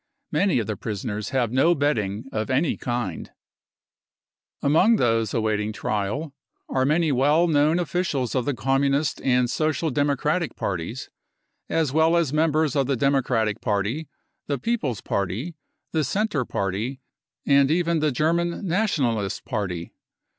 Many 0.31 0.57
of 0.57 0.65
the 0.65 0.75
prisoners 0.75 1.29
have 1.29 1.51
no 1.51 1.75
bedding 1.75 2.23
of 2.31 2.49
any 2.49 2.75
kind. 2.75 3.29
THE 4.61 4.67
CONCENTRATION 4.67 4.67
CAMPS 4.67 4.67
3II 4.67 4.67
Among 4.67 4.95
those 4.95 5.33
awaiting 5.35 5.73
trial 5.73 6.33
are 6.67 6.85
many 6.85 7.11
well 7.11 7.47
known 7.47 7.77
officials 7.77 8.33
of 8.33 8.45
the 8.45 8.55
Communist 8.55 9.21
and 9.21 9.47
Social 9.47 9.91
Democratic 9.91 10.55
Parties, 10.55 11.11
as 11.69 11.93
well 11.93 12.17
as 12.17 12.33
members 12.33 12.75
of 12.75 12.87
the 12.87 12.97
Democratic 12.97 13.61
Party, 13.61 14.07
the 14.47 14.57
People's 14.57 15.01
Party, 15.01 15.53
the 15.91 16.03
Centre 16.03 16.45
Party 16.45 16.99
and 17.45 17.69
even 17.69 17.99
the 17.99 18.11
German 18.11 18.65
Nationalist 18.65 19.45
Party. 19.45 19.93